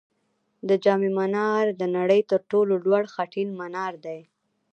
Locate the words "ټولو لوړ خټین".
2.51-3.49